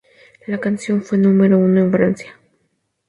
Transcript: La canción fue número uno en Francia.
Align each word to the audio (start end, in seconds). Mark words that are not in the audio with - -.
La 0.47 0.57
canción 0.59 1.03
fue 1.03 1.19
número 1.19 1.59
uno 1.59 1.79
en 1.79 1.91
Francia. 1.91 2.33